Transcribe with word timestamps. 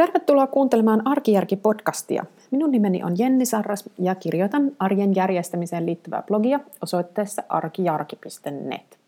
Tervetuloa 0.00 0.46
kuuntelemaan 0.46 1.02
Arkijärki-podcastia. 1.04 2.24
Minun 2.50 2.70
nimeni 2.70 3.04
on 3.04 3.14
Jenni 3.18 3.46
Sarras 3.46 3.90
ja 3.98 4.14
kirjoitan 4.14 4.72
arjen 4.78 5.14
järjestämiseen 5.14 5.86
liittyvää 5.86 6.22
blogia 6.22 6.60
osoitteessa 6.82 7.42
arkijarki.net. 7.48 8.98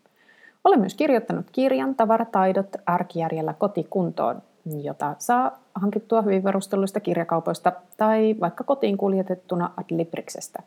Olen 0.65 0.81
myös 0.81 0.95
kirjoittanut 0.95 1.47
kirjan 1.53 1.95
Tavarataidot 1.95 2.77
arkijärjellä 2.87 3.53
kotikuntoon, 3.53 4.43
jota 4.83 5.15
saa 5.19 5.59
hankittua 5.75 6.23
hyvin 6.23 6.45
varustelluista 6.45 7.01
kirjakaupoista 7.01 7.73
tai 7.97 8.37
vaikka 8.41 8.65
kotiin 8.65 8.97
kuljetettuna 8.97 9.71
Adlibriksestä. 9.77 10.63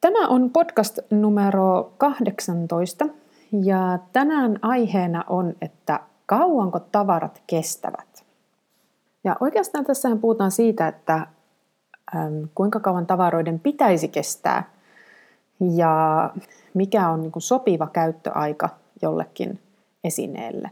Tämä 0.00 0.28
on 0.28 0.50
podcast 0.50 0.98
numero 1.10 1.92
18 1.98 3.06
ja 3.52 3.98
tänään 4.12 4.58
aiheena 4.62 5.24
on, 5.28 5.54
että 5.62 6.00
kauanko 6.26 6.80
tavarat 6.80 7.42
kestävät. 7.46 8.05
Ja 9.26 9.36
oikeastaan 9.40 9.84
tässä 9.84 10.16
puhutaan 10.20 10.50
siitä, 10.50 10.88
että 10.88 11.26
kuinka 12.54 12.80
kauan 12.80 13.06
tavaroiden 13.06 13.60
pitäisi 13.60 14.08
kestää 14.08 14.70
ja 15.60 16.30
mikä 16.74 17.08
on 17.08 17.20
niin 17.20 17.32
kuin 17.32 17.42
sopiva 17.42 17.86
käyttöaika 17.86 18.68
jollekin 19.02 19.58
esineelle. 20.04 20.70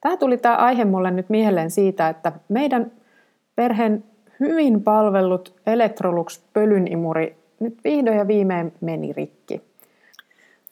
Tämä 0.00 0.16
tuli 0.16 0.38
tämä 0.38 0.56
aihe 0.56 0.84
mulle 0.84 1.10
nyt 1.10 1.28
mieleen 1.28 1.70
siitä, 1.70 2.08
että 2.08 2.32
meidän 2.48 2.92
perheen 3.54 4.04
hyvin 4.40 4.82
palvellut 4.82 5.54
Electrolux 5.66 6.40
pölynimuri 6.52 7.36
nyt 7.60 7.78
vihdoin 7.84 8.18
ja 8.18 8.28
viimein 8.28 8.72
meni 8.80 9.12
rikki. 9.12 9.62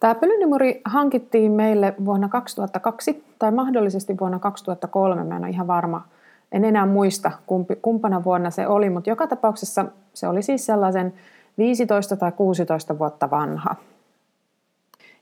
Tämä 0.00 0.14
pölynimuri 0.14 0.80
hankittiin 0.84 1.52
meille 1.52 1.94
vuonna 2.04 2.28
2002 2.28 3.24
tai 3.38 3.50
mahdollisesti 3.50 4.18
vuonna 4.20 4.38
2003, 4.38 5.24
mä 5.24 5.36
en 5.36 5.42
ole 5.42 5.50
ihan 5.50 5.66
varma. 5.66 6.08
En 6.54 6.64
enää 6.64 6.86
muista, 6.86 7.30
kumpi, 7.46 7.76
kumpana 7.82 8.24
vuonna 8.24 8.50
se 8.50 8.66
oli, 8.66 8.90
mutta 8.90 9.10
joka 9.10 9.26
tapauksessa 9.26 9.84
se 10.14 10.28
oli 10.28 10.42
siis 10.42 10.66
sellaisen 10.66 11.14
15 11.58 12.16
tai 12.16 12.32
16 12.32 12.98
vuotta 12.98 13.30
vanha. 13.30 13.74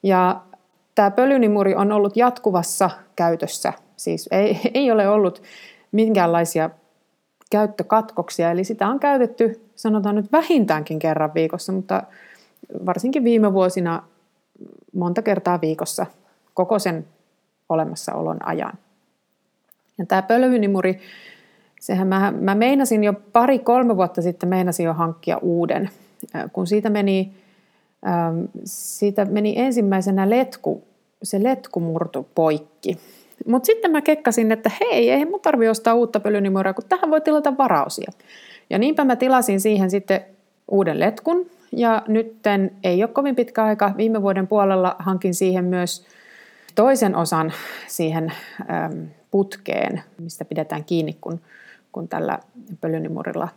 Ja 0.03 0.41
tämä 0.95 1.11
pölynimuri 1.11 1.75
on 1.75 1.93
ollut 1.93 2.17
jatkuvassa 2.17 2.91
käytössä, 3.17 3.73
siis 3.97 4.29
ei, 4.31 4.61
ei 4.75 4.91
ole 4.91 5.09
ollut 5.09 5.43
minkäänlaisia 5.93 6.71
käyttökatkoksia, 7.51 8.51
eli 8.51 8.65
sitä 8.65 8.89
on 8.89 9.01
käytetty 9.01 9.62
sanotaan 9.77 10.15
nyt 10.15 10.33
vähintäänkin 10.33 10.99
kerran 10.99 11.34
viikossa, 11.34 11.73
mutta 11.73 12.03
varsinkin 12.87 13.25
viime 13.25 13.53
vuosina 13.53 14.03
monta 14.95 15.23
kertaa 15.23 15.61
viikossa 15.61 16.06
koko 16.55 16.78
sen 16.78 17.06
olemassaolon 17.69 18.47
ajan. 18.47 18.73
Ja 20.03 20.06
tämä 20.06 20.22
pölynimuri, 20.22 20.98
sehän 21.81 22.08
mä, 22.08 22.33
mä 22.41 22.55
meinasin 22.55 23.05
jo 23.05 23.12
pari-kolme 23.33 23.97
vuotta 23.97 24.22
sitten 24.22 24.48
meinasin 24.48 24.86
jo 24.86 24.94
hankkia 24.94 25.39
uuden, 25.39 25.91
kun 26.53 26.67
siitä 26.67 26.91
meni, 26.91 27.33
siitä 28.64 29.25
meni 29.25 29.55
ensimmäisenä 29.56 30.31
letku, 30.31 30.84
se 31.22 31.42
letku 31.42 31.81
murtu 31.81 32.28
poikki. 32.34 32.98
Mutta 33.47 33.67
sitten 33.67 33.91
mä 33.91 34.00
kekkasin, 34.00 34.53
että 34.53 34.70
hei, 34.81 35.11
ei 35.11 35.25
mun 35.25 35.41
tarvi 35.41 35.69
ostaa 35.69 35.94
uutta 35.94 36.20
pölynimuria, 36.20 36.75
kun 36.75 36.84
tähän 36.89 37.11
voi 37.11 37.20
tilata 37.20 37.59
varausia. 37.59 38.12
Ja 38.70 38.78
niinpä 38.78 39.05
mä 39.05 39.16
tilasin 39.16 39.61
siihen 39.61 39.91
sitten 39.91 40.20
uuden 40.69 41.00
letkun, 41.00 41.47
ja 41.72 42.03
nytten 42.09 42.70
ei 42.84 43.03
ole 43.03 43.11
kovin 43.12 43.37
pitkä 43.37 43.64
aika. 43.64 43.92
Viime 43.97 44.22
vuoden 44.22 44.47
puolella 44.47 44.97
hankin 44.98 45.34
siihen 45.34 45.64
myös 45.64 46.06
toisen 46.75 47.16
osan 47.16 47.53
siihen 47.87 48.33
putkeen, 49.33 50.02
mistä 50.20 50.44
pidetään 50.44 50.84
kiinni, 50.84 51.19
kun, 51.20 51.41
kun 51.92 52.08
tällä 52.08 52.38
pölynimurilla 52.80 53.48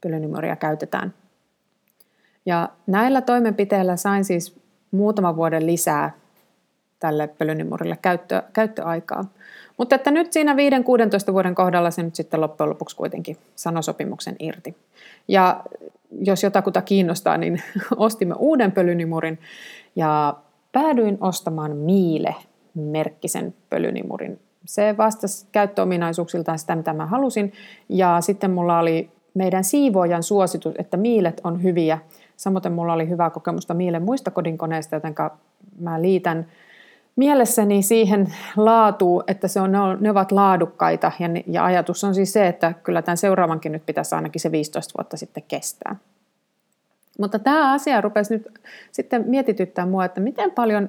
pölynimuria 0.00 0.56
käytetään. 0.56 1.14
Ja 2.46 2.68
näillä 2.86 3.20
toimenpiteillä 3.20 3.96
sain 3.96 4.24
siis 4.24 4.56
muutaman 4.90 5.36
vuoden 5.36 5.66
lisää 5.66 6.12
tälle 6.98 7.28
pölynimurille 7.28 7.98
käyttö, 8.02 8.42
käyttöaikaa. 8.52 9.24
Mutta 9.76 9.94
että 9.94 10.10
nyt 10.10 10.32
siinä 10.32 10.54
5-16 10.54 11.32
vuoden 11.32 11.54
kohdalla 11.54 11.90
se 11.90 12.02
nyt 12.02 12.14
sitten 12.14 12.40
loppujen 12.40 12.70
lopuksi 12.70 12.96
kuitenkin 12.96 13.36
sanoi 13.56 13.82
sopimuksen 13.82 14.36
irti. 14.38 14.76
Ja 15.28 15.64
jos 16.20 16.42
jotakuta 16.42 16.82
kiinnostaa, 16.82 17.36
niin 17.36 17.62
ostimme 17.96 18.34
uuden 18.38 18.72
pölynimurin 18.72 19.38
ja 19.96 20.36
päädyin 20.72 21.18
ostamaan 21.20 21.72
Miile-merkkisen 21.76 23.54
pölynimurin. 23.70 24.40
Se 24.64 24.94
vastasi 24.98 25.46
käyttöominaisuuksiltaan 25.52 26.58
sitä, 26.58 26.76
mitä 26.76 26.92
mä 26.92 27.06
halusin. 27.06 27.52
Ja 27.88 28.20
sitten 28.20 28.50
mulla 28.50 28.78
oli 28.78 29.10
meidän 29.34 29.64
siivoojan 29.64 30.22
suositus, 30.22 30.74
että 30.78 30.96
miilet 30.96 31.40
on 31.44 31.62
hyviä. 31.62 31.98
Samoin 32.36 32.72
mulla 32.72 32.92
oli 32.92 33.08
hyvää 33.08 33.30
kokemusta 33.30 33.74
Miilen 33.74 34.02
muista 34.02 34.30
kodinkoneista, 34.30 34.96
joten 34.96 35.14
mä 35.78 36.02
liitän 36.02 36.46
mielessäni 37.16 37.82
siihen 37.82 38.34
laatuun, 38.56 39.24
että 39.26 39.48
se 39.48 39.60
on, 39.60 39.72
ne 40.00 40.10
ovat 40.10 40.32
laadukkaita 40.32 41.12
ja, 41.18 41.28
ja 41.46 41.64
ajatus 41.64 42.04
on 42.04 42.14
siis 42.14 42.32
se, 42.32 42.48
että 42.48 42.74
kyllä 42.82 43.02
tämän 43.02 43.16
seuraavankin 43.16 43.72
nyt 43.72 43.86
pitäisi 43.86 44.14
ainakin 44.14 44.40
se 44.40 44.52
15 44.52 44.94
vuotta 44.98 45.16
sitten 45.16 45.42
kestää. 45.48 45.96
Mutta 47.20 47.38
tämä 47.38 47.72
asia 47.72 48.00
rupesi 48.00 48.34
nyt 48.34 48.48
sitten 48.92 49.24
mietityttää 49.26 49.86
mua, 49.86 50.04
että 50.04 50.20
miten 50.20 50.50
paljon, 50.50 50.88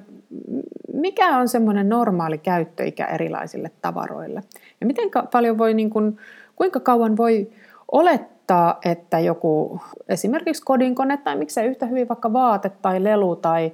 mikä 0.94 1.36
on 1.36 1.48
semmoinen 1.48 1.88
normaali 1.88 2.38
käyttöikä 2.38 3.06
erilaisille 3.06 3.70
tavaroille. 3.82 4.42
Ja 4.80 4.86
miten 4.86 5.10
paljon 5.32 5.58
voi, 5.58 5.74
niin 5.74 5.90
kuin, 5.90 6.16
kuinka 6.56 6.80
kauan 6.80 7.16
voi 7.16 7.50
olettaa, 7.92 8.78
että 8.84 9.18
joku 9.18 9.80
esimerkiksi 10.08 10.62
kodinkone 10.62 11.16
tai 11.16 11.36
miksei 11.36 11.66
yhtä 11.66 11.86
hyvin 11.86 12.08
vaikka 12.08 12.32
vaate 12.32 12.70
tai 12.82 13.04
lelu 13.04 13.36
tai 13.36 13.72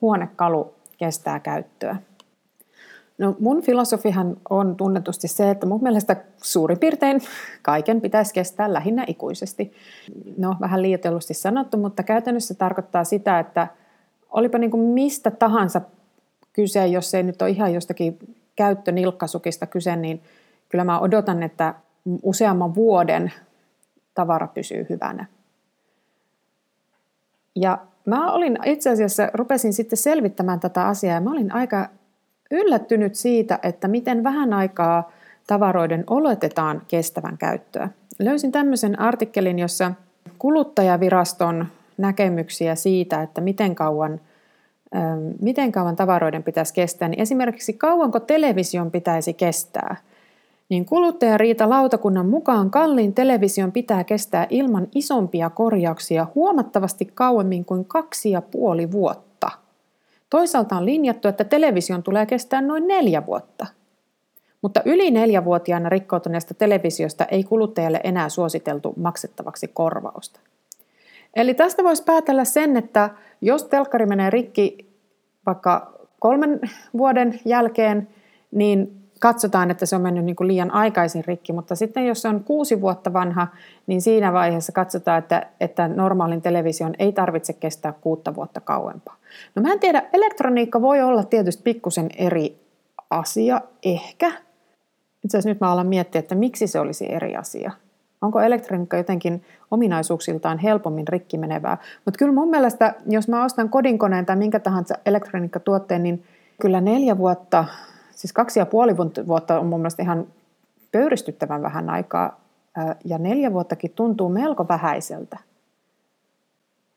huonekalu 0.00 0.74
kestää 0.98 1.40
käyttöä. 1.40 1.96
No 3.20 3.36
mun 3.40 3.62
filosofihan 3.62 4.36
on 4.50 4.76
tunnetusti 4.76 5.28
se, 5.28 5.50
että 5.50 5.66
mun 5.66 5.82
mielestä 5.82 6.16
suurin 6.42 6.78
piirtein 6.78 7.20
kaiken 7.62 8.00
pitäisi 8.00 8.34
kestää 8.34 8.72
lähinnä 8.72 9.04
ikuisesti. 9.06 9.72
No 10.36 10.56
vähän 10.60 10.82
liioitellusti 10.82 11.34
sanottu, 11.34 11.76
mutta 11.76 12.02
käytännössä 12.02 12.54
tarkoittaa 12.54 13.04
sitä, 13.04 13.38
että 13.38 13.68
olipa 14.30 14.58
niin 14.58 14.70
kuin 14.70 14.82
mistä 14.82 15.30
tahansa 15.30 15.80
kyse, 16.52 16.86
jos 16.86 17.14
ei 17.14 17.22
nyt 17.22 17.42
ole 17.42 17.50
ihan 17.50 17.74
jostakin 17.74 18.18
käyttönilkkasukista 18.56 19.66
kyse, 19.66 19.96
niin 19.96 20.22
kyllä 20.68 20.84
mä 20.84 21.00
odotan, 21.00 21.42
että 21.42 21.74
useamman 22.22 22.74
vuoden 22.74 23.32
tavara 24.14 24.46
pysyy 24.46 24.86
hyvänä. 24.90 25.26
Ja 27.56 27.78
mä 28.04 28.32
olin 28.32 28.58
itse 28.64 28.90
asiassa, 28.90 29.30
rupesin 29.34 29.72
sitten 29.72 29.96
selvittämään 29.96 30.60
tätä 30.60 30.86
asiaa 30.86 31.14
ja 31.14 31.20
mä 31.20 31.30
olin 31.30 31.52
aika 31.52 31.88
yllättynyt 32.50 33.14
siitä, 33.14 33.58
että 33.62 33.88
miten 33.88 34.24
vähän 34.24 34.52
aikaa 34.52 35.12
tavaroiden 35.46 36.04
oletetaan 36.06 36.82
kestävän 36.88 37.38
käyttöä. 37.38 37.88
Löysin 38.18 38.52
tämmöisen 38.52 39.00
artikkelin, 39.00 39.58
jossa 39.58 39.92
kuluttajaviraston 40.38 41.66
näkemyksiä 41.98 42.74
siitä, 42.74 43.22
että 43.22 43.40
miten 43.40 43.74
kauan, 43.74 44.20
miten 45.40 45.72
kauan 45.72 45.96
tavaroiden 45.96 46.42
pitäisi 46.42 46.74
kestää, 46.74 47.08
niin 47.08 47.20
esimerkiksi 47.20 47.72
kauanko 47.72 48.20
television 48.20 48.90
pitäisi 48.90 49.34
kestää– 49.34 49.96
niin 50.70 50.84
kuluttajariita 50.84 51.70
lautakunnan 51.70 52.28
mukaan 52.28 52.70
kalliin 52.70 53.14
television 53.14 53.72
pitää 53.72 54.04
kestää 54.04 54.46
ilman 54.50 54.88
isompia 54.94 55.50
korjauksia 55.50 56.26
huomattavasti 56.34 57.10
kauemmin 57.14 57.64
kuin 57.64 57.84
kaksi 57.84 58.30
ja 58.30 58.42
puoli 58.42 58.92
vuotta. 58.92 59.29
Toisaalta 60.30 60.76
on 60.76 60.86
linjattu, 60.86 61.28
että 61.28 61.44
television 61.44 62.02
tulee 62.02 62.26
kestää 62.26 62.60
noin 62.60 62.86
neljä 62.86 63.26
vuotta. 63.26 63.66
Mutta 64.62 64.82
yli 64.84 65.10
neljävuotiaana 65.10 65.88
rikkoutuneesta 65.88 66.54
televisiosta 66.54 67.24
ei 67.24 67.44
kuluttajalle 67.44 68.00
enää 68.04 68.28
suositeltu 68.28 68.94
maksettavaksi 68.96 69.68
korvausta. 69.68 70.40
Eli 71.36 71.54
tästä 71.54 71.84
voisi 71.84 72.04
päätellä 72.04 72.44
sen, 72.44 72.76
että 72.76 73.10
jos 73.40 73.64
telkkari 73.64 74.06
menee 74.06 74.30
rikki 74.30 74.90
vaikka 75.46 75.92
kolmen 76.18 76.60
vuoden 76.98 77.40
jälkeen, 77.44 78.08
niin 78.50 78.99
katsotaan, 79.20 79.70
että 79.70 79.86
se 79.86 79.96
on 79.96 80.02
mennyt 80.02 80.24
niin 80.24 80.36
kuin 80.36 80.48
liian 80.48 80.70
aikaisin 80.70 81.24
rikki, 81.24 81.52
mutta 81.52 81.74
sitten 81.74 82.06
jos 82.06 82.22
se 82.22 82.28
on 82.28 82.44
kuusi 82.44 82.80
vuotta 82.80 83.12
vanha, 83.12 83.46
niin 83.86 84.02
siinä 84.02 84.32
vaiheessa 84.32 84.72
katsotaan, 84.72 85.18
että, 85.18 85.46
että 85.60 85.88
normaalin 85.88 86.42
television 86.42 86.94
ei 86.98 87.12
tarvitse 87.12 87.52
kestää 87.52 87.92
kuutta 87.92 88.34
vuotta 88.34 88.60
kauempaa. 88.60 89.16
No 89.54 89.62
mä 89.62 89.72
en 89.72 89.80
tiedä, 89.80 90.02
elektroniikka 90.12 90.80
voi 90.80 91.02
olla 91.02 91.24
tietysti 91.24 91.62
pikkusen 91.62 92.08
eri 92.18 92.60
asia, 93.10 93.60
ehkä. 93.82 94.32
Itse 95.24 95.38
asiassa 95.38 95.48
nyt 95.48 95.60
mä 95.60 95.72
alan 95.72 95.86
miettiä, 95.86 96.18
että 96.18 96.34
miksi 96.34 96.66
se 96.66 96.80
olisi 96.80 97.12
eri 97.12 97.36
asia. 97.36 97.72
Onko 98.22 98.40
elektroniikka 98.40 98.96
jotenkin 98.96 99.44
ominaisuuksiltaan 99.70 100.58
helpommin 100.58 101.08
rikki 101.08 101.38
menevää? 101.38 101.78
Mutta 102.04 102.18
kyllä 102.18 102.32
mun 102.32 102.50
mielestä, 102.50 102.94
jos 103.06 103.28
mä 103.28 103.44
ostan 103.44 103.68
kodinkoneen 103.68 104.26
tai 104.26 104.36
minkä 104.36 104.60
tahansa 104.60 104.94
elektroniikkatuotteen, 105.06 106.02
niin 106.02 106.24
kyllä 106.60 106.80
neljä 106.80 107.18
vuotta 107.18 107.64
Siis 108.20 108.32
kaksi 108.32 108.58
ja 108.58 108.66
puoli 108.66 108.96
vuotta 109.26 109.60
on 109.60 109.66
mun 109.66 109.80
mielestä 109.80 110.02
ihan 110.02 110.26
pöyristyttävän 110.92 111.62
vähän 111.62 111.90
aikaa 111.90 112.40
ja 113.04 113.18
neljä 113.18 113.52
vuottakin 113.52 113.90
tuntuu 113.90 114.28
melko 114.28 114.68
vähäiseltä. 114.68 115.38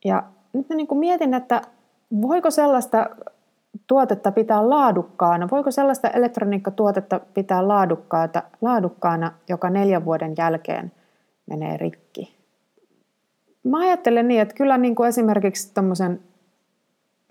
Ja 0.06 0.24
nyt 0.54 0.70
mä 0.70 0.75
niin 0.75 0.88
kuin 0.88 1.00
mietin, 1.00 1.34
että 1.34 1.62
voiko 2.22 2.52
sellaista 2.52 3.10
tuotetta 3.88 4.31
pitää 4.31 4.70
laadukkaana, 4.70 5.48
voiko 5.52 5.72
sellaista 5.72 6.10
elektroniikkatuotetta 6.10 7.20
pitää 7.34 7.68
laadukkaana, 7.68 8.42
laadukkaana, 8.62 9.31
joka 9.50 9.70
neljän 9.70 10.06
vuoden 10.06 10.34
jälkeen 10.38 10.92
menee 11.46 11.78
rikki. 11.78 12.36
Mä 13.64 13.80
ajattelen 13.80 14.28
niin, 14.28 14.42
että 14.42 14.56
kyllä 14.56 14.78
niin 14.78 14.96
kuin 14.96 15.10
esimerkiksi 15.10 15.74
tuommoisen 15.74 16.20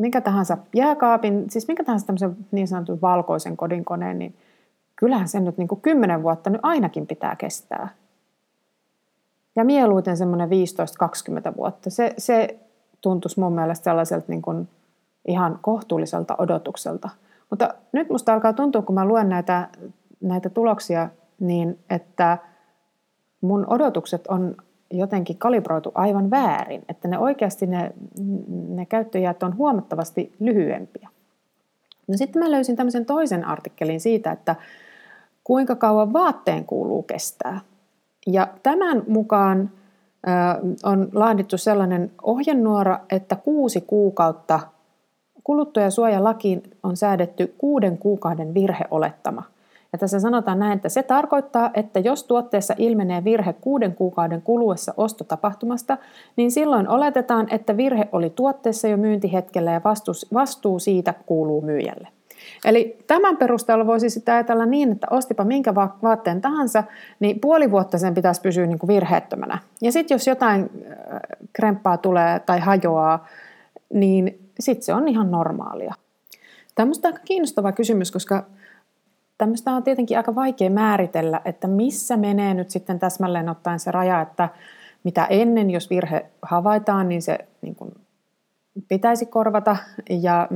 minkä 0.02 0.20
tahansa 0.20 0.58
jääkaapin, 0.74 1.50
siis 1.50 1.68
minkä 1.68 1.84
tahansa 1.84 2.06
tämmöisen 2.06 2.36
niin 2.50 2.68
sanotun 2.68 3.00
valkoisen 3.00 3.56
kodinkoneen, 3.56 4.18
niin 4.18 4.34
kyllähän 4.96 5.28
sen 5.28 5.44
nyt 5.44 5.58
niin 5.58 5.68
kuin 5.68 5.80
10 5.80 6.22
vuotta 6.22 6.50
nyt 6.50 6.60
ainakin 6.62 7.06
pitää 7.06 7.36
kestää. 7.36 7.88
Ja 9.56 9.64
mieluiten 9.64 10.16
semmoinen 10.16 10.48
15-20 10.48 11.56
vuotta. 11.56 11.90
Se, 11.90 12.14
se 12.18 12.58
tuntuisi 13.00 13.40
mun 13.40 13.52
mielestä 13.52 13.84
sellaiselta 13.84 14.26
niin 14.28 14.42
kuin 14.42 14.68
ihan 15.28 15.58
kohtuulliselta 15.62 16.34
odotukselta. 16.38 17.08
Mutta 17.50 17.74
nyt 17.92 18.10
musta 18.10 18.34
alkaa 18.34 18.52
tuntua, 18.52 18.82
kun 18.82 18.94
mä 18.94 19.04
luen 19.04 19.28
näitä, 19.28 19.68
näitä 20.20 20.48
tuloksia, 20.48 21.08
niin 21.40 21.78
että 21.90 22.38
mun 23.40 23.66
odotukset 23.68 24.26
on 24.26 24.56
jotenkin 24.92 25.38
kalibroitu 25.38 25.92
aivan 25.94 26.30
väärin, 26.30 26.82
että 26.88 27.08
ne 27.08 27.18
oikeasti 27.18 27.66
ne, 27.66 27.92
ne 28.68 28.86
käyttöjät 28.86 29.42
on 29.42 29.56
huomattavasti 29.56 30.32
lyhyempiä. 30.40 31.08
No 32.08 32.16
sitten 32.16 32.42
mä 32.42 32.50
löysin 32.50 32.76
tämmöisen 32.76 33.06
toisen 33.06 33.44
artikkelin 33.44 34.00
siitä, 34.00 34.32
että 34.32 34.56
kuinka 35.44 35.76
kauan 35.76 36.12
vaatteen 36.12 36.64
kuuluu 36.64 37.02
kestää. 37.02 37.60
Ja 38.26 38.48
tämän 38.62 39.02
mukaan 39.08 39.70
on 40.84 41.08
laadittu 41.12 41.58
sellainen 41.58 42.10
ohjenuora, 42.22 43.00
että 43.10 43.36
kuusi 43.36 43.80
kuukautta 43.80 44.60
kuluttajasuojalakiin 45.44 46.62
on 46.82 46.96
säädetty 46.96 47.54
kuuden 47.58 47.98
kuukauden 47.98 48.54
virheolettama. 48.54 49.42
Ja 49.92 49.98
tässä 49.98 50.20
sanotaan 50.20 50.58
näin, 50.58 50.72
että 50.72 50.88
se 50.88 51.02
tarkoittaa, 51.02 51.70
että 51.74 52.00
jos 52.00 52.24
tuotteessa 52.24 52.74
ilmenee 52.78 53.24
virhe 53.24 53.52
kuuden 53.52 53.94
kuukauden 53.94 54.42
kuluessa 54.42 54.94
ostotapahtumasta, 54.96 55.98
niin 56.36 56.50
silloin 56.50 56.88
oletetaan, 56.88 57.46
että 57.50 57.76
virhe 57.76 58.08
oli 58.12 58.30
tuotteessa 58.30 58.88
jo 58.88 58.96
myyntihetkellä 58.96 59.72
ja 59.72 59.80
vastuu, 60.34 60.78
siitä 60.78 61.14
kuuluu 61.26 61.60
myyjälle. 61.60 62.08
Eli 62.64 62.98
tämän 63.06 63.36
perusteella 63.36 63.86
voisi 63.86 64.10
sitä 64.10 64.34
ajatella 64.34 64.66
niin, 64.66 64.92
että 64.92 65.06
ostipa 65.10 65.44
minkä 65.44 65.74
vaatteen 65.74 66.40
tahansa, 66.40 66.84
niin 67.20 67.40
puoli 67.40 67.70
vuotta 67.70 67.98
sen 67.98 68.14
pitäisi 68.14 68.40
pysyä 68.40 68.66
niin 68.66 68.78
kuin 68.78 68.88
virheettömänä. 68.88 69.58
Ja 69.80 69.92
sitten 69.92 70.14
jos 70.14 70.26
jotain 70.26 70.60
äh, 70.62 71.20
kremppaa 71.52 71.96
tulee 71.96 72.40
tai 72.40 72.60
hajoaa, 72.60 73.26
niin 73.94 74.38
sitten 74.60 74.84
se 74.84 74.94
on 74.94 75.08
ihan 75.08 75.30
normaalia. 75.30 75.94
Tämmöistä 76.74 77.08
on 77.08 77.14
aika 77.14 77.24
kiinnostava 77.24 77.72
kysymys, 77.72 78.10
koska 78.10 78.44
tämmöistä 79.42 79.72
on 79.72 79.82
tietenkin 79.82 80.16
aika 80.16 80.34
vaikea 80.34 80.70
määritellä, 80.70 81.40
että 81.44 81.68
missä 81.68 82.16
menee 82.16 82.54
nyt 82.54 82.70
sitten 82.70 82.98
täsmälleen 82.98 83.48
ottaen 83.48 83.80
se 83.80 83.90
raja, 83.90 84.20
että 84.20 84.48
mitä 85.04 85.24
ennen, 85.24 85.70
jos 85.70 85.90
virhe 85.90 86.26
havaitaan, 86.42 87.08
niin 87.08 87.22
se 87.22 87.38
niin 87.62 87.74
kuin 87.74 87.94
pitäisi 88.88 89.26
korvata 89.26 89.76
ja 90.10 90.48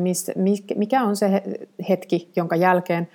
mikä 0.76 1.02
on 1.02 1.16
se 1.16 1.42
hetki, 1.88 2.30
jonka 2.36 2.56
jälkeen 2.56 3.08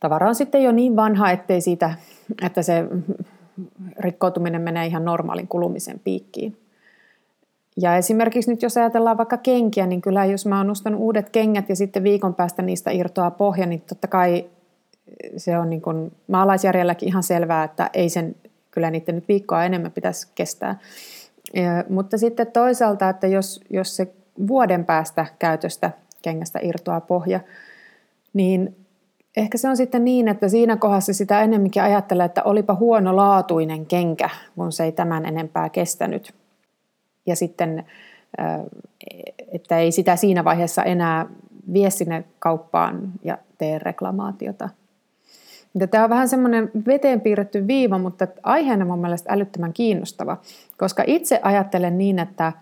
tavara 0.00 0.28
on 0.28 0.34
sitten 0.34 0.62
jo 0.62 0.72
niin 0.72 0.96
vanha, 0.96 1.30
ettei 1.30 1.60
siitä, 1.60 1.94
että 2.42 2.62
se 2.62 2.84
rikkoutuminen 3.98 4.62
menee 4.62 4.86
ihan 4.86 5.04
normaalin 5.04 5.48
kulumisen 5.48 6.00
piikkiin. 6.04 6.56
Ja 7.76 7.96
esimerkiksi 7.96 8.50
nyt 8.50 8.62
jos 8.62 8.76
ajatellaan 8.76 9.18
vaikka 9.18 9.36
kenkiä, 9.36 9.86
niin 9.86 10.00
kyllä 10.00 10.24
jos 10.24 10.46
mä 10.46 10.58
oon 10.58 10.70
ostanut 10.70 11.00
uudet 11.00 11.30
kengät 11.30 11.68
ja 11.68 11.76
sitten 11.76 12.04
viikon 12.04 12.34
päästä 12.34 12.62
niistä 12.62 12.90
irtoaa 12.90 13.30
pohja, 13.30 13.66
niin 13.66 13.80
totta 13.80 14.08
kai 14.08 14.44
se 15.36 15.58
on 15.58 15.70
niin 15.70 15.82
kuin 15.82 16.12
maalaisjärjelläkin 16.28 17.08
ihan 17.08 17.22
selvää, 17.22 17.64
että 17.64 17.90
ei 17.94 18.08
sen 18.08 18.36
kyllä 18.70 18.90
niiden 18.90 19.14
nyt 19.14 19.28
viikkoa 19.28 19.64
enemmän 19.64 19.92
pitäisi 19.92 20.28
kestää. 20.34 20.78
Ja, 21.54 21.84
mutta 21.88 22.18
sitten 22.18 22.46
toisaalta, 22.46 23.08
että 23.08 23.26
jos, 23.26 23.60
jos 23.70 23.96
se 23.96 24.08
vuoden 24.48 24.84
päästä 24.84 25.26
käytöstä 25.38 25.90
kengästä 26.22 26.58
irtoaa 26.62 27.00
pohja, 27.00 27.40
niin 28.32 28.76
ehkä 29.36 29.58
se 29.58 29.68
on 29.68 29.76
sitten 29.76 30.04
niin, 30.04 30.28
että 30.28 30.48
siinä 30.48 30.76
kohdassa 30.76 31.12
sitä 31.12 31.42
enemmänkin 31.42 31.82
ajattelee, 31.82 32.26
että 32.26 32.42
olipa 32.42 32.74
huonolaatuinen 32.74 33.86
kenkä, 33.86 34.30
kun 34.56 34.72
se 34.72 34.84
ei 34.84 34.92
tämän 34.92 35.26
enempää 35.26 35.68
kestänyt. 35.68 36.34
Ja 37.26 37.36
sitten, 37.36 37.84
että 39.52 39.78
ei 39.78 39.92
sitä 39.92 40.16
siinä 40.16 40.44
vaiheessa 40.44 40.82
enää 40.82 41.26
vie 41.72 41.90
sinne 41.90 42.24
kauppaan 42.38 43.12
ja 43.24 43.38
tee 43.58 43.78
reklamaatiota. 43.78 44.68
Tämä 45.90 46.04
on 46.04 46.10
vähän 46.10 46.28
semmoinen 46.28 46.70
veteen 46.86 47.20
piirretty 47.20 47.66
viiva, 47.66 47.98
mutta 47.98 48.26
aiheena 48.42 48.84
mun 48.84 48.98
mielestä 48.98 49.32
älyttömän 49.32 49.72
kiinnostava, 49.72 50.36
koska 50.76 51.04
itse 51.06 51.40
ajattelen 51.42 51.98
niin, 51.98 52.18
että 52.18 52.52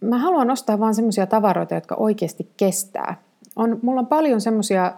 mä 0.00 0.18
haluan 0.18 0.50
ostaa 0.50 0.80
vain 0.80 0.94
semmoisia 0.94 1.26
tavaroita, 1.26 1.74
jotka 1.74 1.94
oikeasti 1.94 2.48
kestää. 2.56 3.16
On, 3.56 3.78
mulla 3.82 4.00
on 4.00 4.06
paljon 4.06 4.40
semmoisia 4.40 4.92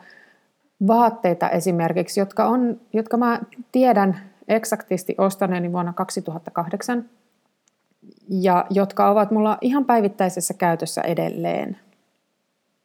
vaatteita 0.87 1.49
esimerkiksi, 1.49 2.21
jotka, 2.21 2.47
on, 2.47 2.81
jotka 2.93 3.17
mä 3.17 3.41
tiedän 3.73 4.21
eksaktisti 4.49 5.15
ostaneeni 5.19 5.73
vuonna 5.73 5.93
2008 5.93 7.05
ja 8.29 8.67
jotka 8.71 9.11
ovat 9.11 9.31
mulla 9.31 9.59
ihan 9.61 9.85
päivittäisessä 9.85 10.55
käytössä 10.55 11.03
edelleen. 11.03 11.77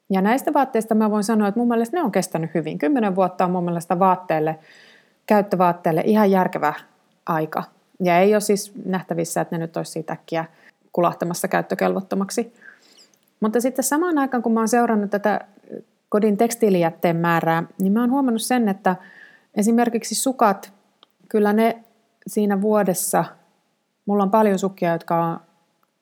Ja 0.09 0.21
näistä 0.21 0.53
vaatteista 0.53 0.95
mä 0.95 1.11
voin 1.11 1.23
sanoa, 1.23 1.47
että 1.47 1.59
mun 1.59 1.67
mielestä 1.67 1.97
ne 1.97 2.03
on 2.03 2.11
kestänyt 2.11 2.53
hyvin. 2.53 2.77
Kymmenen 2.77 3.15
vuotta 3.15 3.45
on 3.45 3.51
mun 3.51 3.63
mielestä 3.63 3.99
vaatteelle, 3.99 4.59
käyttövaatteelle 5.25 6.01
ihan 6.05 6.31
järkevä 6.31 6.73
aika. 7.25 7.63
Ja 7.99 8.19
ei 8.19 8.35
ole 8.35 8.41
siis 8.41 8.73
nähtävissä, 8.85 9.41
että 9.41 9.55
ne 9.57 9.59
nyt 9.59 9.77
olisi 9.77 9.91
siitä 9.91 10.13
äkkiä 10.13 10.45
kulahtamassa 10.91 11.47
käyttökelvottomaksi. 11.47 12.53
Mutta 13.39 13.61
sitten 13.61 13.83
samaan 13.83 14.17
aikaan, 14.17 14.43
kun 14.43 14.51
mä 14.53 14.59
oon 14.59 14.67
seurannut 14.67 15.09
tätä 15.09 15.41
kodin 16.09 16.37
tekstiilijätteen 16.37 17.15
määrää, 17.15 17.63
niin 17.79 17.93
mä 17.93 18.01
oon 18.01 18.11
huomannut 18.11 18.41
sen, 18.41 18.69
että 18.69 18.95
esimerkiksi 19.55 20.15
sukat, 20.15 20.73
kyllä 21.29 21.53
ne 21.53 21.83
siinä 22.27 22.61
vuodessa, 22.61 23.25
mulla 24.05 24.23
on 24.23 24.31
paljon 24.31 24.59
sukkia, 24.59 24.93
jotka 24.93 25.25
on 25.25 25.39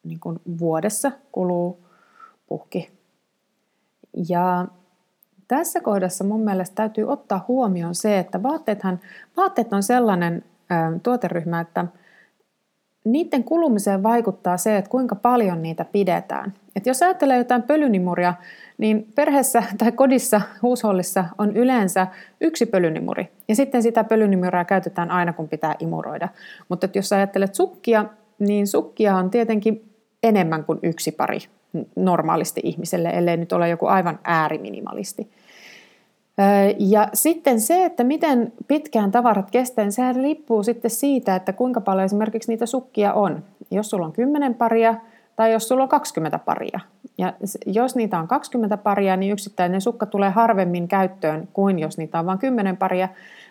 niin 0.03 0.19
kuin 0.19 0.41
vuodessa 0.59 1.11
kuluu 1.31 1.79
puhki. 2.47 2.91
Ja 4.29 4.67
tässä 5.47 5.81
kohdassa 5.81 6.23
mun 6.23 6.41
mielestä 6.41 6.75
täytyy 6.75 7.11
ottaa 7.11 7.45
huomioon 7.47 7.95
se, 7.95 8.19
että 8.19 8.43
vaatteethan, 8.43 8.99
vaatteet 9.37 9.73
on 9.73 9.83
sellainen 9.83 10.43
ö, 10.71 10.99
tuoteryhmä, 11.03 11.59
että– 11.59 11.85
niiden 13.05 13.43
kulumiseen 13.43 14.03
vaikuttaa 14.03 14.57
se, 14.57 14.77
että 14.77 14.89
kuinka 14.89 15.15
paljon 15.15 15.61
niitä 15.61 15.85
pidetään. 15.85 16.53
Et 16.75 16.85
jos 16.85 17.03
ajattelee 17.03 17.37
jotain 17.37 17.63
pölynimuria, 17.63 18.33
niin 18.77 19.07
perheessä 19.15 19.63
tai 19.77 19.91
kodissa, 19.91 20.41
huushollissa 20.61 21.25
on 21.37 21.57
yleensä 21.57 22.07
yksi 22.41 22.65
pölynimuri. 22.65 23.31
Ja 23.47 23.55
sitten 23.55 23.83
sitä 23.83 24.03
pölynimuria 24.03 24.65
käytetään 24.65 25.11
aina, 25.11 25.33
kun 25.33 25.49
pitää 25.49 25.75
imuroida. 25.79 26.29
Mutta 26.69 26.89
jos 26.93 27.13
ajattelet 27.13 27.55
sukkia, 27.55 28.05
niin 28.39 28.67
sukkia 28.67 29.15
on 29.15 29.29
tietenkin 29.29 29.89
enemmän 30.23 30.63
kuin 30.63 30.79
yksi 30.83 31.11
pari 31.11 31.39
normaalisti 31.95 32.61
ihmiselle, 32.63 33.09
ellei 33.09 33.37
nyt 33.37 33.53
ole 33.53 33.69
joku 33.69 33.85
aivan 33.85 34.19
ääriminimalisti. 34.23 35.29
Ja 36.79 37.07
sitten 37.13 37.61
se, 37.61 37.85
että 37.85 38.03
miten 38.03 38.53
pitkään 38.67 39.11
tavarat 39.11 39.51
kestää, 39.51 39.85
niin 39.85 39.91
sehän 39.91 40.15
riippuu 40.15 40.63
sitten 40.63 40.91
siitä, 40.91 41.35
että 41.35 41.53
kuinka 41.53 41.81
paljon 41.81 42.05
esimerkiksi 42.05 42.51
niitä 42.51 42.65
sukkia 42.65 43.13
on. 43.13 43.43
Jos 43.71 43.89
sulla 43.89 44.05
on 44.05 44.13
10 44.13 44.55
paria 44.55 44.95
tai 45.35 45.53
jos 45.53 45.67
sulla 45.67 45.83
on 45.83 45.89
20 45.89 46.39
paria. 46.39 46.79
Ja 47.17 47.33
jos 47.65 47.95
niitä 47.95 48.19
on 48.19 48.27
20 48.27 48.77
paria, 48.77 49.17
niin 49.17 49.31
yksittäinen 49.31 49.81
sukka 49.81 50.05
tulee 50.05 50.29
harvemmin 50.29 50.87
käyttöön 50.87 51.47
kuin 51.53 51.79
jos 51.79 51.97
niitä 51.97 52.19
on 52.19 52.25
vain 52.25 52.39
10 52.39 52.77
paria, 52.77 53.09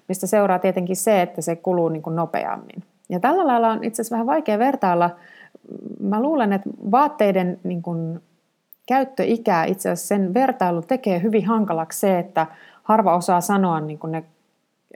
mistä 0.09 0.27
seuraa 0.27 0.59
tietenkin 0.59 0.97
se, 0.97 1.23
että 1.23 1.43
se 1.43 1.57
kuluu 1.57 1.89
niin 1.89 2.03
kuin 2.03 2.17
nopeammin. 2.17 2.83
Ja 3.09 3.21
tällä 3.21 3.47
lailla 3.47 3.69
on 3.69 3.85
itse 3.85 4.03
asiassa 4.03 4.15
vähän 4.15 4.27
vaikea 4.27 4.59
vertailla. 4.59 5.11
Mä 6.01 6.23
luulen, 6.23 6.53
että 6.53 6.71
vaatteiden 6.91 7.61
niin 7.65 7.83
kuin 7.83 8.21
käyttöikää 8.87 9.65
itse 9.65 9.91
asiassa 9.91 10.09
sen 10.09 10.35
vertailu 10.35 10.83
tekee 10.83 11.23
hyvin 11.23 11.47
hankalaksi 11.47 12.01
se, 12.01 12.19
että 12.19 12.47
harva 12.83 13.17
osaa 13.17 13.41
sanoa 13.41 13.81
niin 13.81 13.99
kuin 13.99 14.13
ne 14.13 14.25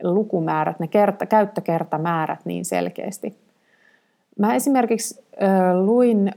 lukumäärät, 0.02 0.80
ne 0.80 0.88
kerta, 0.88 1.26
käyttökertamäärät 1.26 2.40
niin 2.44 2.64
selkeästi. 2.64 3.36
Mä 4.38 4.54
esimerkiksi 4.54 5.24
äh, 5.42 5.76
luin 5.76 6.32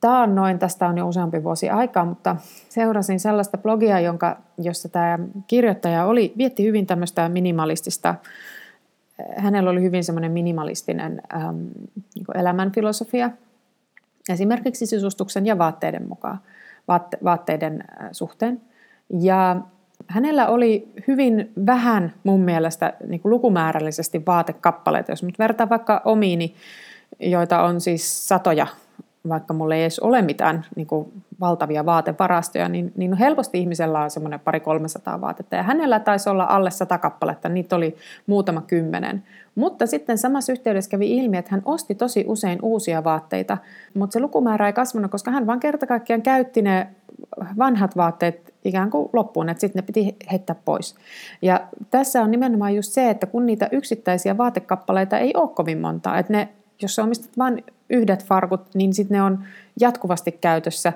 taannoin, 0.00 0.58
tästä 0.58 0.88
on 0.88 0.98
jo 0.98 1.08
useampi 1.08 1.44
vuosi 1.44 1.70
aikaa, 1.70 2.04
mutta 2.04 2.36
seurasin 2.68 3.20
sellaista 3.20 3.58
blogia, 3.58 4.00
jonka, 4.00 4.36
jossa 4.58 4.88
tämä 4.88 5.18
kirjoittaja 5.46 6.04
oli, 6.04 6.32
vietti 6.38 6.64
hyvin 6.64 6.86
tämmöistä 6.86 7.28
minimalistista 7.28 8.14
hänellä 9.36 9.70
oli 9.70 9.82
hyvin 9.82 10.04
semmoinen 10.04 10.32
minimalistinen 10.32 11.22
äm, 11.34 11.56
niin 12.14 12.26
elämänfilosofia, 12.34 13.30
esimerkiksi 14.30 14.86
sisustuksen 14.86 15.46
ja 15.46 15.58
vaatteiden 15.58 16.08
mukaan, 16.08 16.40
vaatte, 16.88 17.18
vaatteiden 17.24 17.84
suhteen. 18.12 18.60
Ja 19.20 19.56
hänellä 20.06 20.48
oli 20.48 20.92
hyvin 21.08 21.52
vähän 21.66 22.12
mun 22.24 22.40
mielestä 22.40 22.92
niin 23.06 23.20
kuin 23.20 23.30
lukumäärällisesti 23.30 24.22
vaatekappaleita. 24.26 25.12
Jos 25.12 25.22
nyt 25.22 25.38
vertaa 25.38 25.68
vaikka 25.68 26.02
omiini, 26.04 26.54
joita 27.20 27.62
on 27.62 27.80
siis 27.80 28.28
satoja 28.28 28.66
vaikka 29.28 29.54
mulla 29.54 29.74
ei 29.74 29.82
edes 29.82 29.98
ole 29.98 30.22
mitään 30.22 30.64
niin 30.76 30.86
kuin 30.86 31.22
valtavia 31.40 31.86
vaatevarastoja, 31.86 32.68
niin, 32.68 32.92
niin 32.96 33.14
helposti 33.14 33.58
ihmisellä 33.58 34.00
on 34.00 34.10
semmoinen 34.10 34.40
pari 34.40 34.60
300 34.60 35.20
vaatetta. 35.20 35.56
Ja 35.56 35.62
hänellä 35.62 36.00
taisi 36.00 36.30
olla 36.30 36.44
alle 36.44 36.70
sata 36.70 36.98
kappaletta, 36.98 37.48
niitä 37.48 37.76
oli 37.76 37.96
muutama 38.26 38.60
kymmenen. 38.60 39.22
Mutta 39.54 39.86
sitten 39.86 40.18
samassa 40.18 40.52
yhteydessä 40.52 40.90
kävi 40.90 41.16
ilmi, 41.16 41.36
että 41.36 41.50
hän 41.50 41.62
osti 41.64 41.94
tosi 41.94 42.24
usein 42.28 42.58
uusia 42.62 43.04
vaatteita, 43.04 43.58
mutta 43.94 44.12
se 44.12 44.20
lukumäärä 44.20 44.66
ei 44.66 44.72
kasvanut, 44.72 45.10
koska 45.10 45.30
hän 45.30 45.46
vaan 45.46 45.60
kerta 45.60 45.86
kaikkiaan 45.86 46.22
käytti 46.22 46.62
ne 46.62 46.86
vanhat 47.58 47.96
vaatteet 47.96 48.54
ikään 48.64 48.90
kuin 48.90 49.08
loppuun, 49.12 49.48
että 49.48 49.60
sitten 49.60 49.80
ne 49.82 49.86
piti 49.86 50.16
heittää 50.32 50.56
pois. 50.64 50.94
Ja 51.42 51.60
tässä 51.90 52.22
on 52.22 52.30
nimenomaan 52.30 52.74
just 52.74 52.92
se, 52.92 53.10
että 53.10 53.26
kun 53.26 53.46
niitä 53.46 53.68
yksittäisiä 53.72 54.38
vaatekappaleita 54.38 55.18
ei 55.18 55.32
ole 55.34 55.48
kovin 55.48 55.78
monta, 55.78 56.18
että 56.18 56.32
ne 56.32 56.48
jos 56.82 56.94
sä 56.94 57.02
omistat 57.02 57.38
vain 57.38 57.64
yhdet 57.90 58.24
farkut, 58.24 58.74
niin 58.74 58.94
sitten 58.94 59.14
ne 59.14 59.22
on 59.22 59.38
jatkuvasti 59.80 60.32
käytössä. 60.32 60.92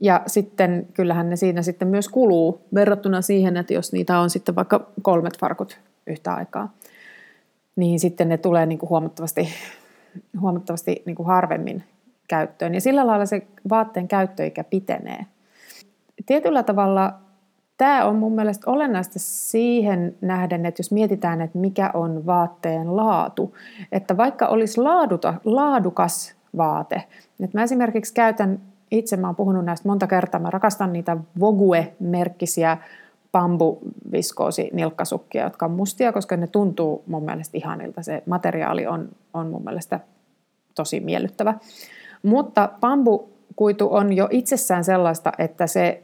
Ja 0.00 0.22
sitten 0.26 0.86
kyllähän 0.94 1.30
ne 1.30 1.36
siinä 1.36 1.62
sitten 1.62 1.88
myös 1.88 2.08
kuluu 2.08 2.60
verrattuna 2.74 3.22
siihen, 3.22 3.56
että 3.56 3.74
jos 3.74 3.92
niitä 3.92 4.18
on 4.18 4.30
sitten 4.30 4.54
vaikka 4.54 4.86
kolmet 5.02 5.38
farkut 5.38 5.78
yhtä 6.06 6.34
aikaa, 6.34 6.72
niin 7.76 8.00
sitten 8.00 8.28
ne 8.28 8.38
tulee 8.38 8.66
niin 8.66 8.78
kuin 8.78 8.90
huomattavasti, 8.90 9.48
huomattavasti 10.40 11.02
niin 11.06 11.16
kuin 11.16 11.26
harvemmin 11.26 11.84
käyttöön. 12.28 12.74
Ja 12.74 12.80
sillä 12.80 13.06
lailla 13.06 13.26
se 13.26 13.46
vaatteen 13.68 14.08
käyttöikä 14.08 14.64
pitenee. 14.64 15.26
Tietyllä 16.26 16.62
tavalla 16.62 17.14
Tämä 17.76 18.04
on 18.04 18.16
mun 18.16 18.32
mielestä 18.32 18.70
olennaista 18.70 19.18
siihen 19.18 20.14
nähden, 20.20 20.66
että 20.66 20.80
jos 20.80 20.92
mietitään, 20.92 21.40
että 21.40 21.58
mikä 21.58 21.90
on 21.94 22.26
vaatteen 22.26 22.96
laatu, 22.96 23.54
että 23.92 24.16
vaikka 24.16 24.46
olisi 24.46 24.80
laaduta, 24.80 25.34
laadukas 25.44 26.34
vaate, 26.56 27.04
että 27.40 27.58
mä 27.58 27.62
esimerkiksi 27.62 28.14
käytän 28.14 28.60
itse, 28.90 29.16
mä 29.16 29.28
oon 29.28 29.36
puhunut 29.36 29.64
näistä 29.64 29.88
monta 29.88 30.06
kertaa, 30.06 30.40
mä 30.40 30.50
rakastan 30.50 30.92
niitä 30.92 31.16
Vogue-merkkisiä 31.40 32.76
bambuviskoosi-nilkkasukkia, 33.32 35.44
jotka 35.44 35.66
on 35.66 35.72
mustia, 35.72 36.12
koska 36.12 36.36
ne 36.36 36.46
tuntuu 36.46 37.02
mun 37.06 37.24
mielestä 37.24 37.58
ihanilta. 37.58 38.02
Se 38.02 38.22
materiaali 38.26 38.86
on, 38.86 39.08
on 39.34 39.46
mun 39.46 39.64
mielestä 39.64 40.00
tosi 40.74 41.00
miellyttävä. 41.00 41.54
Mutta 42.22 42.68
bambukuitu 42.80 43.94
on 43.94 44.12
jo 44.12 44.28
itsessään 44.30 44.84
sellaista, 44.84 45.32
että 45.38 45.66
se 45.66 46.02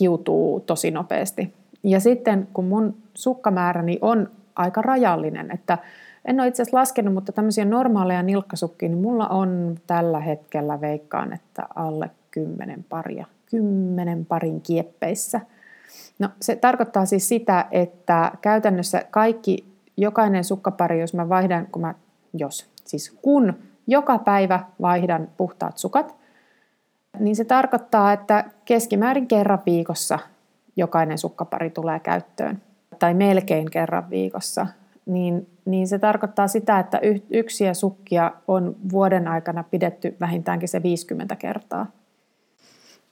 hiutuu 0.00 0.60
tosi 0.60 0.90
nopeasti. 0.90 1.52
Ja 1.82 2.00
sitten 2.00 2.48
kun 2.52 2.64
mun 2.64 2.96
sukkamääräni 3.14 3.98
on 4.00 4.30
aika 4.56 4.82
rajallinen, 4.82 5.50
että 5.50 5.78
en 6.24 6.40
ole 6.40 6.48
itse 6.48 6.62
asiassa 6.62 6.78
laskenut, 6.78 7.14
mutta 7.14 7.32
tämmöisiä 7.32 7.64
normaaleja 7.64 8.22
nilkkasukkia, 8.22 8.88
niin 8.88 9.02
mulla 9.02 9.28
on 9.28 9.78
tällä 9.86 10.20
hetkellä 10.20 10.80
veikkaan, 10.80 11.32
että 11.32 11.66
alle 11.74 12.10
kymmenen 12.30 12.84
paria, 12.88 13.26
kymmenen 13.50 14.26
parin 14.26 14.60
kieppeissä. 14.60 15.40
No 16.18 16.28
se 16.40 16.56
tarkoittaa 16.56 17.06
siis 17.06 17.28
sitä, 17.28 17.66
että 17.70 18.32
käytännössä 18.40 19.04
kaikki, 19.10 19.64
jokainen 19.96 20.44
sukkapari, 20.44 21.00
jos 21.00 21.14
mä 21.14 21.28
vaihdan, 21.28 21.66
kun 21.72 21.82
mä, 21.82 21.94
jos, 22.32 22.66
siis 22.84 23.18
kun 23.22 23.54
joka 23.86 24.18
päivä 24.18 24.64
vaihdan 24.80 25.28
puhtaat 25.36 25.78
sukat, 25.78 26.14
niin 27.18 27.36
se 27.36 27.44
tarkoittaa, 27.44 28.12
että 28.12 28.44
keskimäärin 28.64 29.26
kerran 29.28 29.62
viikossa 29.66 30.18
jokainen 30.76 31.18
sukkapari 31.18 31.70
tulee 31.70 32.00
käyttöön, 32.00 32.62
tai 32.98 33.14
melkein 33.14 33.70
kerran 33.70 34.10
viikossa, 34.10 34.66
niin, 35.06 35.48
niin 35.64 35.88
se 35.88 35.98
tarkoittaa 35.98 36.48
sitä, 36.48 36.78
että 36.78 37.00
yksiä 37.30 37.74
sukkia 37.74 38.32
on 38.48 38.76
vuoden 38.92 39.28
aikana 39.28 39.62
pidetty 39.62 40.16
vähintäänkin 40.20 40.68
se 40.68 40.82
50 40.82 41.36
kertaa. 41.36 41.86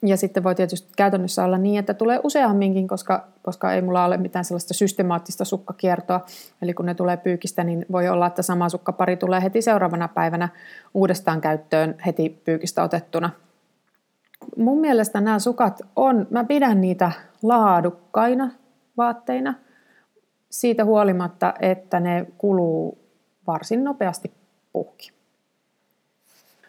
Ja 0.05 0.17
sitten 0.17 0.45
voi 0.45 0.55
tietysti 0.55 0.93
käytännössä 0.97 1.45
olla 1.45 1.59
niin, 1.59 1.79
että 1.79 1.95
tulee 1.95 2.21
useamminkin, 2.23 2.89
koska, 2.89 3.27
koska 3.43 3.73
ei 3.73 3.83
mulla 3.83 4.05
ole 4.05 4.17
mitään 4.17 4.45
sellaista 4.45 4.75
systemaattista 4.75 5.45
sukkakiertoa. 5.45 6.21
Eli 6.63 6.75
kun 6.75 6.87
ne 6.87 6.95
tulee 6.95 7.17
pyykistä, 7.17 7.65
niin 7.65 7.87
voi 7.93 8.09
olla, 8.09 8.27
että 8.27 8.43
sama 8.43 8.69
sukkapari 8.69 9.17
tulee 9.17 9.43
heti 9.43 9.63
seuraavana 9.63 10.09
päivänä 10.09 10.49
uudestaan 10.95 11.41
käyttöön 11.41 11.95
heti 12.07 12.41
pyykistä 12.45 12.83
otettuna– 12.83 13.31
mun 14.57 14.81
mielestä 14.81 15.21
nämä 15.21 15.39
sukat 15.39 15.83
on, 15.97 16.27
mä 16.31 16.45
pidän 16.45 16.81
niitä 16.81 17.13
laadukkaina 17.43 18.51
vaatteina 18.97 19.55
siitä 20.51 20.85
huolimatta, 20.85 21.55
että 21.61 22.01
ne 22.01 22.27
kuluu 22.39 22.99
varsin 23.47 23.85
nopeasti 23.85 24.33
puhki. 24.73 25.13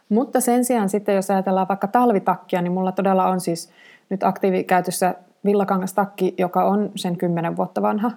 Mutta 0.10 0.42
sen 0.42 0.66
sijaan 0.66 0.90
sitten, 0.90 1.16
jos 1.16 1.32
ajatellaan 1.32 1.68
vaikka 1.68 1.88
talvitakkia, 1.88 2.62
niin 2.62 2.72
mulla 2.72 2.92
todella 2.92 3.28
on 3.28 3.40
siis 3.40 3.70
nyt 4.10 4.24
aktiivikäytössä 4.24 5.16
villakangastakki, 5.46 6.36
joka 6.38 6.64
on 6.66 6.92
sen 6.96 7.18
10 7.18 7.58
vuotta 7.58 7.82
vanha. 7.82 8.12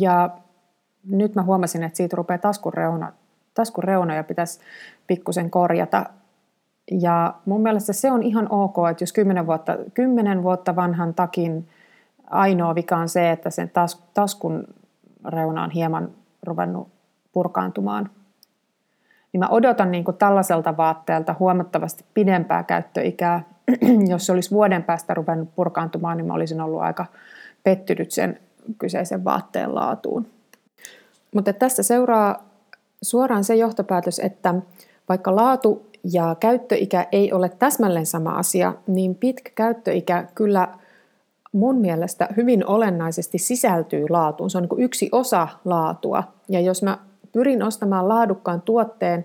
Ja 0.00 0.30
nyt 1.10 1.34
mä 1.34 1.42
huomasin, 1.42 1.82
että 1.82 1.96
siitä 1.96 2.16
rupeaa 2.16 2.38
taskun, 2.38 2.74
reuna, 2.74 3.12
taskun 3.54 3.84
reunoja 3.84 4.24
pitäisi 4.24 4.60
pikkusen 5.06 5.50
korjata. 5.50 6.06
Ja 6.90 7.34
mun 7.44 7.60
mielestä 7.60 7.92
se 7.92 8.10
on 8.10 8.22
ihan 8.22 8.46
ok, 8.50 8.76
että 8.90 9.02
jos 9.02 9.12
10 9.12 9.46
vuotta, 9.46 9.76
10 9.94 10.42
vuotta 10.42 10.76
vanhan 10.76 11.14
takin 11.14 11.68
ainoa 12.30 12.74
vika 12.74 12.96
on 12.96 13.08
se, 13.08 13.30
että 13.30 13.50
sen 13.50 13.70
tas, 13.70 14.02
taskun 14.14 14.64
reuna 15.28 15.64
on 15.64 15.70
hieman 15.70 16.10
ruvennut 16.42 16.88
purkaantumaan, 17.32 18.10
niin 19.32 19.38
mä 19.38 19.48
odotan 19.48 19.90
niin 19.90 20.04
kuin 20.04 20.16
tällaiselta 20.16 20.76
vaatteelta 20.76 21.34
huomattavasti 21.38 22.04
pidempää 22.14 22.62
käyttöikää. 22.62 23.44
jos 24.10 24.26
se 24.26 24.32
olisi 24.32 24.50
vuoden 24.50 24.82
päästä 24.82 25.14
ruvennut 25.14 25.54
purkaantumaan, 25.54 26.16
niin 26.16 26.26
mä 26.26 26.34
olisin 26.34 26.60
ollut 26.60 26.80
aika 26.80 27.06
pettynyt 27.62 28.10
sen 28.10 28.40
kyseisen 28.78 29.24
vaatteen 29.24 29.74
laatuun. 29.74 30.26
Mutta 31.34 31.52
tässä 31.52 31.82
seuraa 31.82 32.44
suoraan 33.02 33.44
se 33.44 33.54
johtopäätös, 33.54 34.18
että 34.18 34.54
vaikka 35.08 35.36
laatu 35.36 35.86
ja 36.12 36.36
käyttöikä 36.40 37.06
ei 37.12 37.32
ole 37.32 37.48
täsmälleen 37.48 38.06
sama 38.06 38.30
asia, 38.30 38.74
niin 38.86 39.14
pitkä 39.14 39.50
käyttöikä 39.54 40.28
kyllä 40.34 40.68
mun 41.52 41.76
mielestä 41.78 42.28
hyvin 42.36 42.66
olennaisesti 42.66 43.38
sisältyy 43.38 44.06
laatuun. 44.08 44.50
Se 44.50 44.58
on 44.58 44.68
niin 44.70 44.84
yksi 44.84 45.08
osa 45.12 45.48
laatua. 45.64 46.24
Ja 46.48 46.60
jos 46.60 46.82
mä 46.82 46.98
pyrin 47.32 47.62
ostamaan 47.62 48.08
laadukkaan 48.08 48.62
tuotteen, 48.62 49.24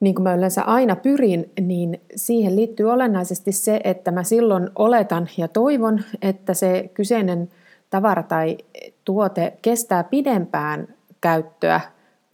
niin 0.00 0.14
kuin 0.14 0.22
mä 0.22 0.34
yleensä 0.34 0.62
aina 0.62 0.96
pyrin, 0.96 1.52
niin 1.60 2.00
siihen 2.16 2.56
liittyy 2.56 2.90
olennaisesti 2.90 3.52
se, 3.52 3.80
että 3.84 4.10
mä 4.10 4.22
silloin 4.22 4.70
oletan 4.78 5.28
ja 5.36 5.48
toivon, 5.48 6.00
että 6.22 6.54
se 6.54 6.90
kyseinen 6.94 7.50
tavara 7.90 8.22
tai 8.22 8.58
tuote 9.04 9.52
kestää 9.62 10.04
pidempään 10.04 10.88
käyttöä 11.20 11.80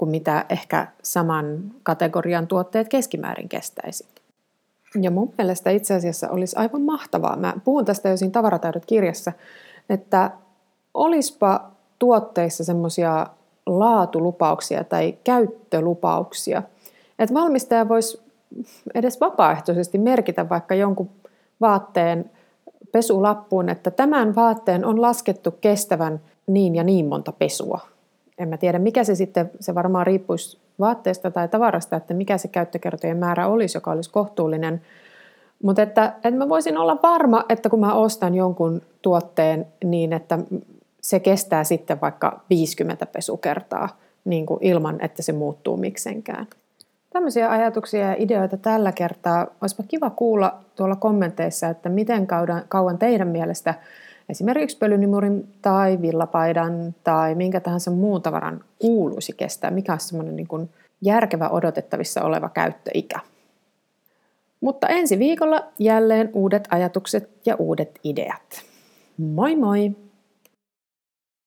kuin 0.00 0.10
mitä 0.10 0.44
ehkä 0.48 0.86
saman 1.02 1.72
kategorian 1.82 2.46
tuotteet 2.46 2.88
keskimäärin 2.88 3.48
kestäisi. 3.48 4.06
Ja 5.00 5.10
mun 5.10 5.32
mielestä 5.38 5.70
itse 5.70 5.94
asiassa 5.94 6.30
olisi 6.30 6.56
aivan 6.56 6.82
mahtavaa, 6.82 7.36
mä 7.36 7.54
puhun 7.64 7.84
tästä 7.84 8.08
jo 8.08 8.16
siinä 8.16 8.32
tavaratäydet 8.32 8.86
kirjassa, 8.86 9.32
että 9.90 10.30
olispa 10.94 11.70
tuotteissa 11.98 12.64
semmoisia 12.64 13.26
laatulupauksia 13.66 14.84
tai 14.84 15.14
käyttölupauksia, 15.24 16.62
että 17.18 17.34
valmistaja 17.34 17.88
voisi 17.88 18.20
edes 18.94 19.20
vapaaehtoisesti 19.20 19.98
merkitä 19.98 20.48
vaikka 20.48 20.74
jonkun 20.74 21.10
vaatteen 21.60 22.30
pesulappuun, 22.92 23.68
että 23.68 23.90
tämän 23.90 24.34
vaatteen 24.34 24.84
on 24.84 25.02
laskettu 25.02 25.50
kestävän 25.50 26.20
niin 26.46 26.74
ja 26.74 26.84
niin 26.84 27.06
monta 27.06 27.32
pesua 27.32 27.80
en 28.40 28.48
mä 28.48 28.56
tiedä 28.56 28.78
mikä 28.78 29.04
se 29.04 29.14
sitten, 29.14 29.50
se 29.60 29.74
varmaan 29.74 30.06
riippuisi 30.06 30.58
vaatteesta 30.80 31.30
tai 31.30 31.48
tavarasta, 31.48 31.96
että 31.96 32.14
mikä 32.14 32.38
se 32.38 32.48
käyttökertojen 32.48 33.16
määrä 33.16 33.48
olisi, 33.48 33.76
joka 33.76 33.90
olisi 33.90 34.10
kohtuullinen. 34.10 34.80
Mutta 35.62 35.82
että, 35.82 36.12
että 36.16 36.30
mä 36.30 36.48
voisin 36.48 36.78
olla 36.78 36.98
varma, 37.02 37.44
että 37.48 37.70
kun 37.70 37.80
mä 37.80 37.94
ostan 37.94 38.34
jonkun 38.34 38.82
tuotteen 39.02 39.66
niin, 39.84 40.12
että 40.12 40.38
se 41.00 41.20
kestää 41.20 41.64
sitten 41.64 42.00
vaikka 42.00 42.40
50 42.50 43.06
pesukertaa 43.06 43.88
niin 44.24 44.46
kuin 44.46 44.58
ilman, 44.62 45.00
että 45.00 45.22
se 45.22 45.32
muuttuu 45.32 45.76
miksenkään. 45.76 46.46
Tämmöisiä 47.10 47.50
ajatuksia 47.50 48.06
ja 48.06 48.16
ideoita 48.18 48.56
tällä 48.56 48.92
kertaa. 48.92 49.46
Olisipa 49.60 49.82
kiva 49.88 50.10
kuulla 50.10 50.58
tuolla 50.76 50.96
kommenteissa, 50.96 51.68
että 51.68 51.88
miten 51.88 52.26
kauan 52.68 52.98
teidän 52.98 53.28
mielestä 53.28 53.74
esimerkiksi 54.30 54.78
pölynimurin 54.78 55.48
tai 55.62 55.98
villapaidan 56.02 56.94
tai 57.04 57.34
minkä 57.34 57.60
tahansa 57.60 57.90
muun 57.90 58.22
tavaran 58.22 58.64
kuuluisi 58.78 59.32
kestää, 59.32 59.70
mikä 59.70 59.92
on 59.92 60.00
semmoinen 60.00 60.36
niin 60.36 60.48
kuin 60.48 60.70
järkevä 61.02 61.48
odotettavissa 61.48 62.22
oleva 62.22 62.48
käyttöikä. 62.48 63.20
Mutta 64.60 64.88
ensi 64.88 65.18
viikolla 65.18 65.64
jälleen 65.78 66.30
uudet 66.32 66.68
ajatukset 66.70 67.30
ja 67.46 67.56
uudet 67.56 67.98
ideat. 68.04 68.62
Moi 69.18 69.56
moi! 69.56 69.96